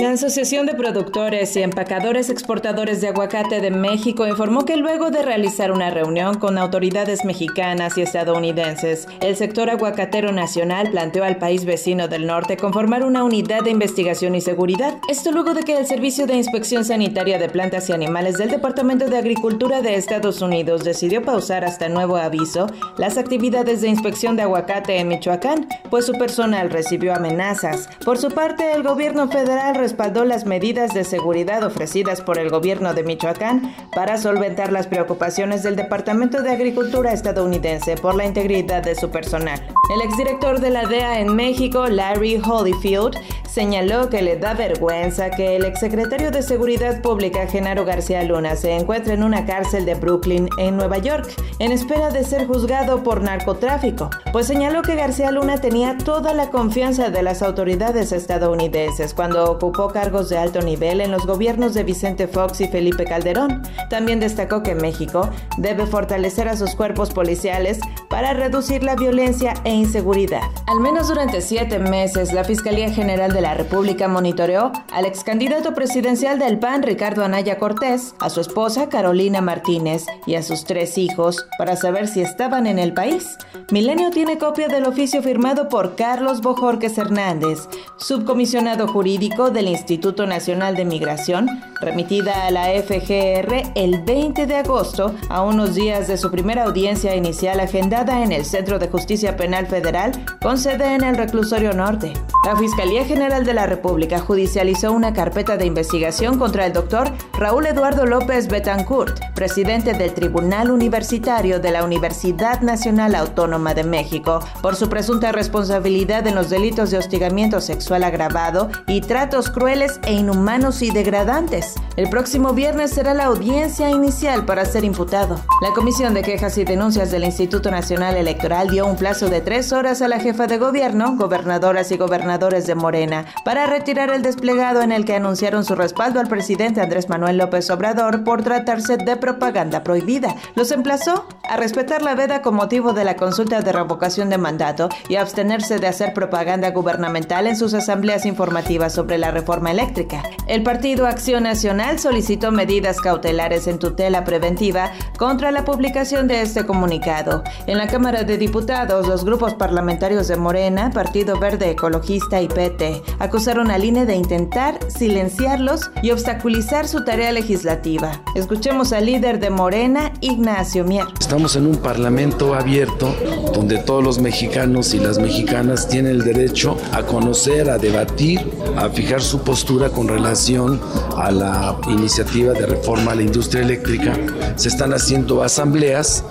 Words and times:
La 0.00 0.10
Asociación 0.10 0.66
de 0.66 0.74
Productores 0.74 1.54
y 1.54 1.62
Empacadores 1.62 2.28
Exportadores 2.28 3.00
de 3.00 3.08
Aguacate 3.08 3.60
de 3.60 3.70
México 3.70 4.26
informó 4.26 4.64
que 4.64 4.76
luego 4.76 5.10
de 5.12 5.22
realizar 5.22 5.70
una 5.70 5.90
reunión 5.90 6.38
con 6.38 6.58
autoridades 6.58 7.24
mexicanas 7.24 7.96
y 7.96 8.02
estadounidenses, 8.02 9.06
el 9.20 9.36
sector 9.36 9.70
aguacatero 9.70 10.32
nacional 10.32 10.90
planteó 10.90 11.22
al 11.22 11.36
país 11.36 11.64
vecino 11.64 12.08
del 12.08 12.26
norte 12.26 12.56
conformar 12.56 13.04
una 13.04 13.22
unidad 13.22 13.62
de 13.62 13.70
investigación 13.70 14.34
y 14.34 14.40
seguridad. 14.40 14.98
Esto 15.08 15.30
luego 15.30 15.54
de 15.54 15.62
que 15.62 15.78
el 15.78 15.86
Servicio 15.86 16.26
de 16.26 16.34
Inspección 16.34 16.84
Sanitaria 16.84 17.38
de 17.38 17.48
Plantas 17.48 17.88
y 17.88 17.92
Animales 17.92 18.36
del 18.36 18.50
Departamento 18.50 19.06
de 19.06 19.18
Agricultura 19.18 19.80
de 19.80 19.94
Estados 19.94 20.42
Unidos 20.42 20.82
decidió 20.82 21.22
pausar 21.22 21.64
hasta 21.64 21.88
nuevo 21.88 22.16
aviso 22.16 22.66
las 22.96 23.16
actividades 23.16 23.80
de 23.80 23.88
inspección 23.88 24.34
de 24.34 24.42
aguacate 24.42 24.98
en 24.98 25.06
Michoacán, 25.06 25.68
pues 25.88 26.06
su 26.06 26.12
personal 26.14 26.70
recibió 26.70 27.14
amenazas. 27.14 27.88
Por 28.04 28.18
su 28.18 28.30
parte, 28.30 28.72
el 28.72 28.82
gobierno 28.82 29.28
federal 29.28 29.83
respaldó 29.84 30.24
las 30.24 30.46
medidas 30.46 30.94
de 30.94 31.04
seguridad 31.04 31.62
ofrecidas 31.62 32.22
por 32.22 32.38
el 32.38 32.48
gobierno 32.48 32.94
de 32.94 33.02
Michoacán 33.02 33.76
para 33.94 34.16
solventar 34.16 34.72
las 34.72 34.86
preocupaciones 34.86 35.62
del 35.62 35.76
Departamento 35.76 36.40
de 36.40 36.52
Agricultura 36.52 37.12
estadounidense 37.12 37.96
por 37.96 38.14
la 38.14 38.24
integridad 38.24 38.82
de 38.82 38.94
su 38.94 39.10
personal. 39.10 39.60
El 39.94 40.00
exdirector 40.00 40.60
de 40.60 40.70
la 40.70 40.86
DEA 40.86 41.20
en 41.20 41.36
México, 41.36 41.86
Larry 41.86 42.40
Holyfield, 42.42 43.14
señaló 43.46 44.08
que 44.08 44.22
le 44.22 44.36
da 44.36 44.54
vergüenza 44.54 45.30
que 45.30 45.56
el 45.56 45.66
exsecretario 45.66 46.30
de 46.30 46.42
Seguridad 46.42 47.02
Pública, 47.02 47.46
Genaro 47.46 47.84
García 47.84 48.24
Luna, 48.24 48.56
se 48.56 48.72
encuentre 48.72 49.12
en 49.12 49.22
una 49.22 49.44
cárcel 49.44 49.84
de 49.84 49.94
Brooklyn, 49.94 50.48
en 50.58 50.76
Nueva 50.76 50.96
York, 50.98 51.28
en 51.58 51.72
espera 51.72 52.10
de 52.10 52.24
ser 52.24 52.46
juzgado 52.46 53.02
por 53.02 53.20
narcotráfico, 53.20 54.08
pues 54.32 54.46
señaló 54.46 54.80
que 54.80 54.96
García 54.96 55.30
Luna 55.30 55.58
tenía 55.58 55.98
toda 55.98 56.32
la 56.32 56.50
confianza 56.50 57.10
de 57.10 57.22
las 57.22 57.42
autoridades 57.42 58.12
estadounidenses 58.12 59.12
cuando 59.12 59.44
ocupó 59.44 59.73
cargos 59.74 60.28
de 60.28 60.38
alto 60.38 60.60
nivel 60.62 61.00
en 61.00 61.10
los 61.10 61.26
gobiernos 61.26 61.74
de 61.74 61.82
Vicente 61.82 62.28
Fox 62.28 62.60
y 62.60 62.68
Felipe 62.68 63.04
Calderón. 63.04 63.62
También 63.90 64.20
destacó 64.20 64.62
que 64.62 64.74
México 64.74 65.28
debe 65.58 65.86
fortalecer 65.86 66.48
a 66.48 66.56
sus 66.56 66.74
cuerpos 66.74 67.10
policiales 67.10 67.80
para 68.08 68.32
reducir 68.32 68.84
la 68.84 68.94
violencia 68.94 69.54
e 69.64 69.74
inseguridad. 69.74 70.42
Al 70.66 70.80
menos 70.80 71.08
durante 71.08 71.40
siete 71.40 71.78
meses, 71.78 72.32
la 72.32 72.44
Fiscalía 72.44 72.90
General 72.90 73.32
de 73.32 73.40
la 73.40 73.54
República 73.54 74.06
monitoreó 74.08 74.70
al 74.92 75.06
ex 75.06 75.24
candidato 75.24 75.74
presidencial 75.74 76.38
del 76.38 76.58
PAN, 76.58 76.82
Ricardo 76.82 77.24
Anaya 77.24 77.58
Cortés, 77.58 78.14
a 78.20 78.30
su 78.30 78.40
esposa 78.40 78.88
Carolina 78.88 79.40
Martínez 79.40 80.06
y 80.26 80.36
a 80.36 80.42
sus 80.42 80.64
tres 80.64 80.98
hijos 80.98 81.46
para 81.58 81.76
saber 81.76 82.06
si 82.06 82.20
estaban 82.20 82.66
en 82.66 82.78
el 82.78 82.94
país. 82.94 83.36
Milenio 83.70 84.10
tiene 84.10 84.38
copia 84.38 84.68
del 84.68 84.84
oficio 84.84 85.22
firmado 85.22 85.68
por 85.68 85.96
Carlos 85.96 86.40
Bojorques 86.40 86.96
Hernández, 86.96 87.68
subcomisionado 87.96 88.86
jurídico 88.86 89.50
del 89.50 89.63
Instituto 89.68 90.26
Nacional 90.26 90.76
de 90.76 90.84
Migración, 90.84 91.48
remitida 91.80 92.46
a 92.46 92.50
la 92.50 92.66
FGR 92.68 93.72
el 93.74 94.02
20 94.02 94.46
de 94.46 94.56
agosto, 94.56 95.14
a 95.28 95.42
unos 95.42 95.74
días 95.74 96.08
de 96.08 96.16
su 96.16 96.30
primera 96.30 96.64
audiencia 96.64 97.14
inicial 97.14 97.60
agendada 97.60 98.22
en 98.22 98.32
el 98.32 98.44
Centro 98.44 98.78
de 98.78 98.88
Justicia 98.88 99.36
Penal 99.36 99.66
Federal, 99.66 100.12
con 100.40 100.58
sede 100.58 100.94
en 100.94 101.04
el 101.04 101.16
Reclusorio 101.16 101.72
Norte. 101.72 102.12
La 102.44 102.56
Fiscalía 102.56 103.04
General 103.04 103.44
de 103.44 103.54
la 103.54 103.66
República 103.66 104.18
judicializó 104.18 104.92
una 104.92 105.12
carpeta 105.12 105.56
de 105.56 105.66
investigación 105.66 106.38
contra 106.38 106.66
el 106.66 106.72
doctor 106.72 107.10
Raúl 107.38 107.66
Eduardo 107.66 108.06
López 108.06 108.48
Betancourt, 108.48 109.18
presidente 109.34 109.94
del 109.94 110.12
Tribunal 110.12 110.70
Universitario 110.70 111.60
de 111.60 111.70
la 111.70 111.84
Universidad 111.84 112.60
Nacional 112.60 113.14
Autónoma 113.14 113.74
de 113.74 113.84
México, 113.84 114.40
por 114.62 114.76
su 114.76 114.88
presunta 114.88 115.32
responsabilidad 115.32 116.26
en 116.26 116.34
los 116.34 116.50
delitos 116.50 116.90
de 116.90 116.98
hostigamiento 116.98 117.60
sexual 117.60 118.04
agravado 118.04 118.68
y 118.86 119.00
tratos 119.00 119.50
crueles 119.54 120.00
e 120.04 120.12
inhumanos 120.12 120.82
y 120.82 120.90
degradantes. 120.90 121.76
El 121.96 122.10
próximo 122.10 122.54
viernes 122.54 122.90
será 122.90 123.14
la 123.14 123.26
audiencia 123.26 123.88
inicial 123.88 124.44
para 124.44 124.64
ser 124.64 124.84
imputado. 124.84 125.38
La 125.62 125.70
Comisión 125.70 126.12
de 126.12 126.22
Quejas 126.22 126.58
y 126.58 126.64
Denuncias 126.64 127.12
del 127.12 127.22
Instituto 127.22 127.70
Nacional 127.70 128.16
Electoral 128.16 128.68
dio 128.68 128.84
un 128.84 128.96
plazo 128.96 129.28
de 129.28 129.40
tres 129.40 129.72
horas 129.72 130.02
a 130.02 130.08
la 130.08 130.18
jefa 130.18 130.48
de 130.48 130.58
gobierno, 130.58 131.16
gobernadoras 131.16 131.92
y 131.92 131.96
gobernadores 131.96 132.66
de 132.66 132.74
Morena 132.74 133.26
para 133.44 133.66
retirar 133.66 134.10
el 134.10 134.22
desplegado 134.22 134.82
en 134.82 134.90
el 134.90 135.04
que 135.04 135.14
anunciaron 135.14 135.64
su 135.64 135.76
respaldo 135.76 136.18
al 136.18 136.26
presidente 136.26 136.80
Andrés 136.80 137.08
Manuel 137.08 137.38
López 137.38 137.70
Obrador 137.70 138.24
por 138.24 138.42
tratarse 138.42 138.96
de 138.96 139.14
propaganda 139.14 139.84
prohibida. 139.84 140.34
Los 140.56 140.72
emplazó 140.72 141.28
a 141.48 141.56
respetar 141.56 142.02
la 142.02 142.16
veda 142.16 142.42
con 142.42 142.56
motivo 142.56 142.92
de 142.92 143.04
la 143.04 143.14
consulta 143.14 143.60
de 143.60 143.70
revocación 143.70 144.30
de 144.30 144.38
mandato 144.38 144.88
y 145.08 145.14
a 145.14 145.20
abstenerse 145.20 145.78
de 145.78 145.86
hacer 145.86 146.12
propaganda 146.12 146.72
gubernamental 146.72 147.46
en 147.46 147.54
sus 147.54 147.72
asambleas 147.72 148.26
informativas 148.26 148.92
sobre 148.92 149.16
la 149.16 149.30
reforma 149.30 149.70
eléctrica. 149.70 150.24
El 150.48 150.64
Partido 150.64 151.06
Acción 151.06 151.44
Nacional 151.44 151.83
solicitó 151.98 152.50
medidas 152.50 153.00
cautelares 153.00 153.66
en 153.66 153.78
tutela 153.78 154.24
preventiva 154.24 154.92
contra 155.18 155.50
la 155.50 155.64
publicación 155.64 156.26
de 156.26 156.40
este 156.40 156.64
comunicado. 156.64 157.44
En 157.66 157.78
la 157.78 157.86
Cámara 157.86 158.24
de 158.24 158.38
Diputados, 158.38 159.06
los 159.06 159.24
grupos 159.24 159.54
parlamentarios 159.54 160.26
de 160.28 160.36
Morena, 160.36 160.90
Partido 160.90 161.38
Verde 161.38 161.70
Ecologista 161.70 162.40
y 162.40 162.48
PT 162.48 163.02
acusaron 163.18 163.70
al 163.70 163.84
INE 163.84 164.06
de 164.06 164.16
intentar 164.16 164.78
silenciarlos 164.88 165.90
y 166.02 166.10
obstaculizar 166.10 166.88
su 166.88 167.04
tarea 167.04 167.32
legislativa. 167.32 168.22
Escuchemos 168.34 168.92
al 168.92 169.06
líder 169.06 169.38
de 169.38 169.50
Morena, 169.50 170.12
Ignacio 170.20 170.84
Mier. 170.84 171.06
Estamos 171.20 171.54
en 171.54 171.66
un 171.66 171.76
parlamento 171.76 172.54
abierto 172.54 173.14
donde 173.52 173.78
todos 173.78 174.02
los 174.02 174.18
mexicanos 174.18 174.94
y 174.94 175.00
las 175.00 175.18
mexicanas 175.18 175.86
tienen 175.88 176.12
el 176.12 176.24
derecho 176.24 176.76
a 176.92 177.02
conocer, 177.02 177.68
a 177.68 177.78
debatir, 177.78 178.40
a 178.76 178.88
fijar 178.88 179.22
su 179.22 179.42
postura 179.42 179.90
con 179.90 180.08
relación 180.08 180.80
a 181.16 181.30
la 181.30 181.73
iniciativa 181.88 182.52
de 182.52 182.66
reforma 182.66 183.12
a 183.12 183.14
la 183.14 183.22
industria 183.22 183.62
eléctrica. 183.62 184.16
Se 184.56 184.68
están 184.68 184.92
haciendo 184.92 185.42
asambleas 185.42 186.24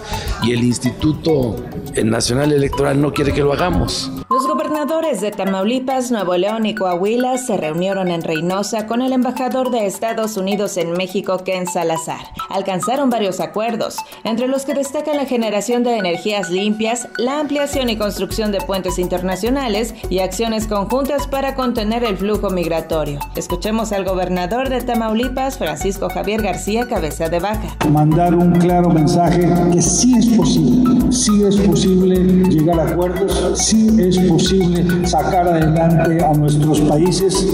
y 0.43 0.51
el 0.51 0.63
Instituto 0.63 1.55
Nacional 2.03 2.51
Electoral 2.51 3.01
no 3.01 3.13
quiere 3.13 3.33
que 3.33 3.41
lo 3.41 3.53
hagamos. 3.53 4.11
Los 4.29 4.47
gobernadores 4.47 5.21
de 5.21 5.31
Tamaulipas, 5.31 6.09
Nuevo 6.09 6.35
León 6.35 6.65
y 6.65 6.73
Coahuila 6.73 7.37
se 7.37 7.55
reunieron 7.57 8.09
en 8.09 8.23
Reynosa 8.23 8.87
con 8.87 9.01
el 9.01 9.13
embajador 9.13 9.69
de 9.69 9.85
Estados 9.85 10.37
Unidos 10.37 10.77
en 10.77 10.93
México, 10.93 11.43
Ken 11.43 11.67
Salazar. 11.67 12.21
Alcanzaron 12.53 13.09
varios 13.09 13.39
acuerdos, 13.39 13.97
entre 14.23 14.47
los 14.47 14.63
que 14.63 14.75
destacan 14.75 15.17
la 15.17 15.25
generación 15.25 15.83
de 15.83 15.97
energías 15.97 16.51
limpias, 16.51 17.07
la 17.17 17.39
ampliación 17.39 17.89
y 17.89 17.97
construcción 17.97 18.51
de 18.51 18.61
puentes 18.61 18.99
internacionales 18.99 19.95
y 20.11 20.19
acciones 20.19 20.67
conjuntas 20.67 21.25
para 21.25 21.55
contener 21.55 22.03
el 22.03 22.15
flujo 22.15 22.51
migratorio. 22.51 23.19
Escuchemos 23.35 23.91
al 23.91 24.05
gobernador 24.05 24.69
de 24.69 24.81
Tamaulipas, 24.81 25.57
Francisco 25.57 26.09
Javier 26.09 26.43
García 26.43 26.87
Cabeza 26.87 27.27
de 27.27 27.39
Vaca. 27.39 27.75
Mandar 27.89 28.35
un 28.35 28.51
claro 28.59 28.91
mensaje 28.91 29.49
que 29.71 29.81
sí 29.81 30.15
es 30.15 30.27
posible, 30.37 31.11
sí 31.11 31.43
es 31.43 31.55
posible 31.57 32.15
llegar 32.49 32.79
a 32.79 32.91
acuerdos, 32.91 33.57
sí 33.57 33.87
es 33.99 34.19
posible 34.19 35.07
sacar 35.07 35.47
adelante 35.47 36.23
a 36.23 36.31
nuestros 36.33 36.81
países 36.81 37.47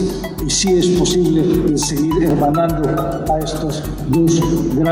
y 0.45 0.49
sí 0.49 0.73
es 0.73 0.87
posible 0.87 1.77
seguir 1.77 2.21
hermanando 2.21 2.89
a 3.33 3.39
estos 3.39 3.83
dos 4.09 4.41
grandes 4.75 4.88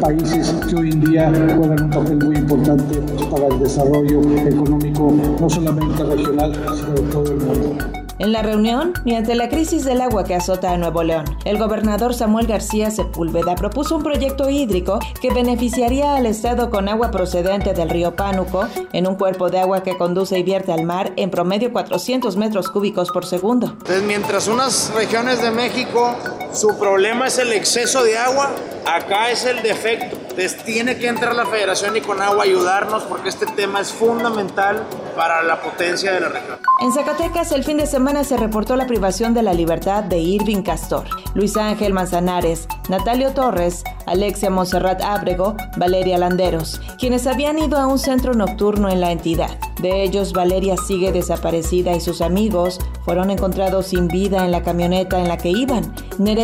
países 0.00 0.54
que 0.68 0.76
hoy 0.76 0.90
en 0.90 1.00
día 1.00 1.30
juegan 1.56 1.84
un 1.84 1.90
papel 1.90 2.24
muy 2.24 2.36
importante 2.36 3.00
para 3.30 3.46
el 3.48 3.58
desarrollo 3.58 4.20
económico, 4.46 5.14
no 5.40 5.50
solamente 5.50 6.02
regional, 6.04 6.52
sino 6.74 6.94
de 6.94 7.02
todo 7.12 7.32
el 7.32 7.36
mundo. 7.38 7.96
En 8.18 8.32
la 8.32 8.40
reunión, 8.40 8.94
y 9.04 9.14
ante 9.14 9.34
la 9.34 9.50
crisis 9.50 9.84
del 9.84 10.00
agua 10.00 10.24
que 10.24 10.34
azota 10.34 10.72
a 10.72 10.78
Nuevo 10.78 11.02
León, 11.02 11.26
el 11.44 11.58
gobernador 11.58 12.14
Samuel 12.14 12.46
García 12.46 12.90
Sepúlveda 12.90 13.54
propuso 13.56 13.94
un 13.94 14.02
proyecto 14.02 14.48
hídrico 14.48 15.00
que 15.20 15.30
beneficiaría 15.30 16.16
al 16.16 16.24
Estado 16.24 16.70
con 16.70 16.88
agua 16.88 17.10
procedente 17.10 17.74
del 17.74 17.90
río 17.90 18.16
Pánuco 18.16 18.68
en 18.94 19.06
un 19.06 19.16
cuerpo 19.16 19.50
de 19.50 19.60
agua 19.60 19.82
que 19.82 19.98
conduce 19.98 20.38
y 20.38 20.42
vierte 20.42 20.72
al 20.72 20.84
mar 20.84 21.12
en 21.16 21.30
promedio 21.30 21.70
400 21.72 22.38
metros 22.38 22.70
cúbicos 22.70 23.10
por 23.10 23.26
segundo. 23.26 23.66
Entonces, 23.66 24.02
mientras 24.04 24.48
unas 24.48 24.94
regiones 24.94 25.42
de 25.42 25.50
México 25.50 26.16
su 26.56 26.78
problema 26.78 27.26
es 27.26 27.38
el 27.38 27.52
exceso 27.52 28.02
de 28.02 28.16
agua, 28.16 28.50
acá 28.86 29.30
es 29.30 29.44
el 29.44 29.62
defecto. 29.62 30.16
Tiene 30.64 30.98
que 30.98 31.08
entrar 31.08 31.34
la 31.34 31.46
federación 31.46 31.96
y 31.96 32.00
con 32.02 32.20
agua 32.20 32.44
ayudarnos 32.44 33.04
porque 33.04 33.30
este 33.30 33.46
tema 33.46 33.80
es 33.80 33.90
fundamental 33.90 34.82
para 35.14 35.42
la 35.42 35.62
potencia 35.62 36.12
de 36.12 36.20
la 36.20 36.28
región. 36.28 36.58
En 36.82 36.92
Zacatecas 36.92 37.52
el 37.52 37.64
fin 37.64 37.78
de 37.78 37.86
semana 37.86 38.22
se 38.22 38.36
reportó 38.36 38.76
la 38.76 38.86
privación 38.86 39.32
de 39.32 39.42
la 39.42 39.54
libertad 39.54 40.04
de 40.04 40.18
Irving 40.18 40.62
Castor, 40.62 41.04
Luis 41.34 41.56
Ángel 41.56 41.94
Manzanares, 41.94 42.68
Natalio 42.90 43.32
Torres, 43.32 43.82
Alexia 44.04 44.50
Monserrat 44.50 45.00
Ábrego, 45.00 45.56
Valeria 45.78 46.18
Landeros, 46.18 46.80
quienes 46.98 47.26
habían 47.26 47.58
ido 47.58 47.78
a 47.78 47.86
un 47.86 47.98
centro 47.98 48.34
nocturno 48.34 48.90
en 48.90 49.00
la 49.00 49.10
entidad. 49.10 49.58
De 49.80 50.02
ellos, 50.02 50.32
Valeria 50.32 50.76
sigue 50.76 51.12
desaparecida 51.12 51.94
y 51.94 52.00
sus 52.00 52.20
amigos 52.20 52.78
fueron 53.04 53.30
encontrados 53.30 53.88
sin 53.88 54.08
vida 54.08 54.44
en 54.44 54.50
la 54.50 54.62
camioneta 54.62 55.18
en 55.18 55.28
la 55.28 55.38
que 55.38 55.50
iban. 55.50 55.94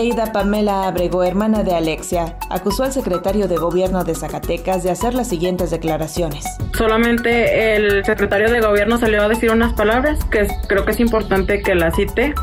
Nereida 0.02 0.32
Pamela 0.32 0.88
Abrego, 0.88 1.22
hermana 1.22 1.62
de 1.62 1.76
Alexia, 1.76 2.36
acusó 2.50 2.82
al 2.82 2.92
secretario 2.92 3.46
de 3.46 3.56
gobierno 3.56 4.02
de 4.02 4.16
Zacatecas 4.16 4.82
de 4.82 4.90
hacer 4.90 5.14
las 5.14 5.28
siguientes 5.28 5.70
declaraciones. 5.70 6.44
Solamente 6.76 7.76
el 7.76 8.04
secretario 8.04 8.50
de 8.50 8.60
gobierno 8.60 8.98
salió 8.98 9.22
a 9.22 9.28
decir 9.28 9.52
unas 9.52 9.74
palabras 9.74 10.18
que 10.24 10.48
creo 10.66 10.84
que 10.84 10.90
es 10.90 10.98
importante 10.98 11.62
que 11.62 11.76
las 11.76 11.94
cite. 11.94 12.34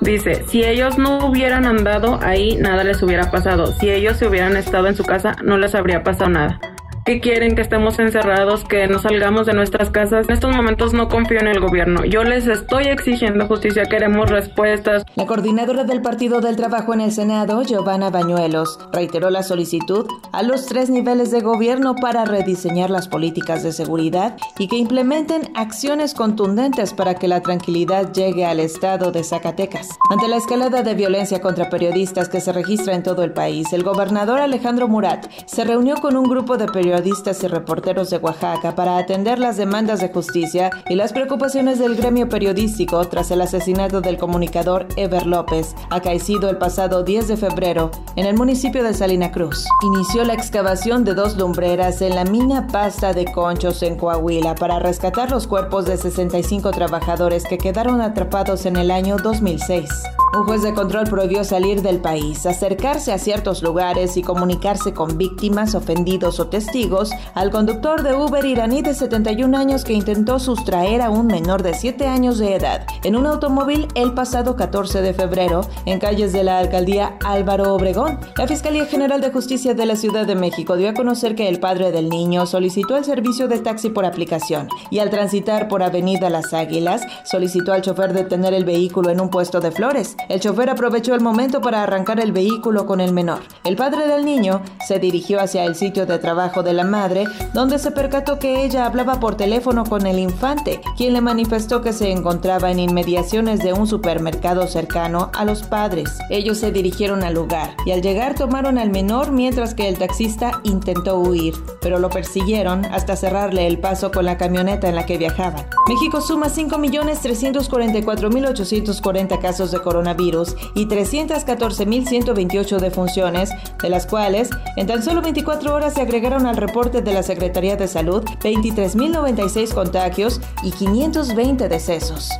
Dice, 0.00 0.42
si 0.48 0.64
ellos 0.64 0.98
no 0.98 1.28
hubieran 1.28 1.66
andado 1.66 2.18
ahí, 2.20 2.56
nada 2.56 2.82
les 2.82 3.00
hubiera 3.00 3.30
pasado. 3.30 3.72
Si 3.78 3.88
ellos 3.88 4.16
se 4.16 4.26
hubieran 4.26 4.56
estado 4.56 4.88
en 4.88 4.96
su 4.96 5.04
casa, 5.04 5.36
no 5.44 5.56
les 5.56 5.76
habría 5.76 6.02
pasado 6.02 6.30
nada 6.30 6.58
que 7.08 7.20
quieren 7.20 7.54
que 7.54 7.62
estemos 7.62 7.98
encerrados, 7.98 8.64
que 8.64 8.86
nos 8.86 9.00
salgamos 9.00 9.46
de 9.46 9.54
nuestras 9.54 9.88
casas. 9.88 10.28
En 10.28 10.34
estos 10.34 10.54
momentos 10.54 10.92
no 10.92 11.08
confío 11.08 11.40
en 11.40 11.46
el 11.46 11.58
gobierno. 11.58 12.04
Yo 12.04 12.22
les 12.22 12.46
estoy 12.46 12.84
exigiendo 12.88 13.46
justicia, 13.46 13.86
queremos 13.86 14.28
respuestas. 14.28 15.06
La 15.16 15.24
coordinadora 15.24 15.84
del 15.84 16.02
Partido 16.02 16.42
del 16.42 16.56
Trabajo 16.56 16.92
en 16.92 17.00
el 17.00 17.10
Senado, 17.10 17.62
Giovanna 17.62 18.10
Bañuelos, 18.10 18.78
reiteró 18.92 19.30
la 19.30 19.42
solicitud 19.42 20.06
a 20.32 20.42
los 20.42 20.66
tres 20.66 20.90
niveles 20.90 21.30
de 21.30 21.40
gobierno 21.40 21.94
para 21.94 22.26
rediseñar 22.26 22.90
las 22.90 23.08
políticas 23.08 23.62
de 23.62 23.72
seguridad 23.72 24.36
y 24.58 24.68
que 24.68 24.76
implementen 24.76 25.50
acciones 25.54 26.12
contundentes 26.12 26.92
para 26.92 27.14
que 27.14 27.26
la 27.26 27.40
tranquilidad 27.40 28.12
llegue 28.12 28.44
al 28.44 28.60
estado 28.60 29.12
de 29.12 29.24
Zacatecas. 29.24 29.88
Ante 30.10 30.28
la 30.28 30.36
escalada 30.36 30.82
de 30.82 30.92
violencia 30.92 31.40
contra 31.40 31.70
periodistas 31.70 32.28
que 32.28 32.42
se 32.42 32.52
registra 32.52 32.94
en 32.94 33.02
todo 33.02 33.24
el 33.24 33.32
país, 33.32 33.72
el 33.72 33.82
gobernador 33.82 34.40
Alejandro 34.40 34.88
Murat 34.88 35.26
se 35.46 35.64
reunió 35.64 35.94
con 35.96 36.14
un 36.14 36.28
grupo 36.28 36.58
de 36.58 36.66
periodistas 36.66 36.97
periodistas 36.98 37.44
y 37.44 37.46
reporteros 37.46 38.10
de 38.10 38.16
Oaxaca 38.16 38.74
para 38.74 38.98
atender 38.98 39.38
las 39.38 39.56
demandas 39.56 40.00
de 40.00 40.08
justicia 40.08 40.70
y 40.88 40.96
las 40.96 41.12
preocupaciones 41.12 41.78
del 41.78 41.94
gremio 41.94 42.28
periodístico 42.28 43.04
tras 43.04 43.30
el 43.30 43.40
asesinato 43.40 44.00
del 44.00 44.18
comunicador 44.18 44.88
Ever 44.96 45.24
López, 45.24 45.76
acaecido 45.90 46.50
el 46.50 46.56
pasado 46.56 47.04
10 47.04 47.28
de 47.28 47.36
febrero 47.36 47.92
en 48.16 48.26
el 48.26 48.36
municipio 48.36 48.82
de 48.82 48.94
Salina 48.94 49.30
Cruz. 49.30 49.64
Inició 49.84 50.24
la 50.24 50.34
excavación 50.34 51.04
de 51.04 51.14
dos 51.14 51.36
lumbreras 51.36 52.02
en 52.02 52.16
la 52.16 52.24
mina 52.24 52.66
Pasta 52.66 53.12
de 53.12 53.26
Conchos 53.26 53.84
en 53.84 53.94
Coahuila 53.94 54.56
para 54.56 54.80
rescatar 54.80 55.30
los 55.30 55.46
cuerpos 55.46 55.86
de 55.86 55.98
65 55.98 56.72
trabajadores 56.72 57.44
que 57.44 57.58
quedaron 57.58 58.00
atrapados 58.00 58.66
en 58.66 58.74
el 58.74 58.90
año 58.90 59.18
2006. 59.18 59.88
Un 60.34 60.44
juez 60.44 60.60
de 60.60 60.74
control 60.74 61.04
prohibió 61.08 61.42
salir 61.42 61.80
del 61.80 62.00
país, 62.00 62.44
acercarse 62.44 63.12
a 63.12 63.18
ciertos 63.18 63.62
lugares 63.62 64.18
y 64.18 64.22
comunicarse 64.22 64.92
con 64.92 65.16
víctimas, 65.16 65.74
ofendidos 65.74 66.38
o 66.38 66.48
testigos 66.48 67.10
al 67.34 67.50
conductor 67.50 68.02
de 68.02 68.14
Uber 68.14 68.44
iraní 68.44 68.82
de 68.82 68.92
71 68.92 69.56
años 69.56 69.84
que 69.84 69.94
intentó 69.94 70.38
sustraer 70.38 71.00
a 71.00 71.08
un 71.08 71.28
menor 71.28 71.62
de 71.62 71.72
7 71.72 72.06
años 72.06 72.36
de 72.36 72.54
edad 72.54 72.86
en 73.04 73.16
un 73.16 73.26
automóvil 73.26 73.88
el 73.94 74.12
pasado 74.12 74.54
14 74.54 75.00
de 75.00 75.14
febrero 75.14 75.62
en 75.86 75.98
calles 75.98 76.34
de 76.34 76.44
la 76.44 76.58
alcaldía 76.58 77.16
Álvaro 77.24 77.72
Obregón. 77.74 78.20
La 78.36 78.46
Fiscalía 78.46 78.84
General 78.84 79.22
de 79.22 79.32
Justicia 79.32 79.72
de 79.72 79.86
la 79.86 79.96
Ciudad 79.96 80.26
de 80.26 80.34
México 80.34 80.76
dio 80.76 80.90
a 80.90 80.94
conocer 80.94 81.36
que 81.36 81.48
el 81.48 81.58
padre 81.58 81.90
del 81.90 82.10
niño 82.10 82.44
solicitó 82.44 82.98
el 82.98 83.06
servicio 83.06 83.48
de 83.48 83.60
taxi 83.60 83.88
por 83.88 84.04
aplicación 84.04 84.68
y 84.90 84.98
al 84.98 85.08
transitar 85.08 85.68
por 85.68 85.82
Avenida 85.82 86.28
Las 86.28 86.52
Águilas 86.52 87.00
solicitó 87.24 87.72
al 87.72 87.80
chofer 87.80 88.12
detener 88.12 88.52
el 88.52 88.66
vehículo 88.66 89.08
en 89.08 89.22
un 89.22 89.30
puesto 89.30 89.60
de 89.60 89.70
flores. 89.70 90.17
El 90.28 90.40
chofer 90.40 90.68
aprovechó 90.68 91.14
el 91.14 91.20
momento 91.20 91.60
para 91.60 91.82
arrancar 91.82 92.20
el 92.20 92.32
vehículo 92.32 92.84
con 92.84 93.00
el 93.00 93.12
menor. 93.12 93.38
El 93.64 93.76
padre 93.76 94.06
del 94.06 94.26
niño 94.26 94.60
se 94.86 94.98
dirigió 94.98 95.40
hacia 95.40 95.64
el 95.64 95.74
sitio 95.74 96.04
de 96.04 96.18
trabajo 96.18 96.62
de 96.62 96.74
la 96.74 96.84
madre, 96.84 97.24
donde 97.54 97.78
se 97.78 97.92
percató 97.92 98.38
que 98.38 98.62
ella 98.64 98.84
hablaba 98.84 99.20
por 99.20 99.36
teléfono 99.36 99.84
con 99.84 100.06
el 100.06 100.18
infante, 100.18 100.82
quien 100.96 101.14
le 101.14 101.20
manifestó 101.20 101.80
que 101.80 101.94
se 101.94 102.10
encontraba 102.10 102.70
en 102.70 102.80
inmediaciones 102.80 103.60
de 103.60 103.72
un 103.72 103.86
supermercado 103.86 104.66
cercano 104.66 105.30
a 105.34 105.46
los 105.46 105.62
padres. 105.62 106.18
Ellos 106.30 106.58
se 106.58 106.72
dirigieron 106.72 107.22
al 107.22 107.34
lugar 107.34 107.74
y 107.86 107.92
al 107.92 108.02
llegar 108.02 108.34
tomaron 108.34 108.76
al 108.76 108.90
menor 108.90 109.30
mientras 109.32 109.74
que 109.74 109.88
el 109.88 109.96
taxista 109.96 110.60
intentó 110.64 111.18
huir, 111.18 111.54
pero 111.80 111.98
lo 111.98 112.10
persiguieron 112.10 112.84
hasta 112.86 113.14
cerrarle 113.16 113.66
el 113.66 113.78
paso 113.78 114.10
con 114.10 114.26
la 114.26 114.36
camioneta 114.36 114.88
en 114.88 114.96
la 114.96 115.06
que 115.06 115.16
viajaban. 115.16 115.64
México 115.88 116.20
suma 116.20 116.48
5.344.840 116.48 119.40
casos 119.40 119.70
de 119.70 119.78
coronavirus 119.78 120.07
virus 120.14 120.56
y 120.74 120.86
314.128 120.86 122.78
defunciones, 122.78 123.50
de 123.82 123.88
las 123.90 124.06
cuales 124.06 124.50
en 124.76 124.86
tan 124.86 125.02
solo 125.02 125.22
24 125.22 125.74
horas 125.74 125.94
se 125.94 126.02
agregaron 126.02 126.46
al 126.46 126.56
reporte 126.56 127.02
de 127.02 127.12
la 127.12 127.22
Secretaría 127.22 127.76
de 127.76 127.88
Salud 127.88 128.22
23.096 128.42 129.74
contagios 129.74 130.40
y 130.62 130.72
520 130.72 131.68
decesos. 131.68 132.30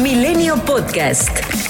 Milenio 0.00 0.56
Podcast. 0.64 1.65